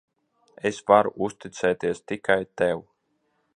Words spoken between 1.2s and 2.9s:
uzticēties tikai tev.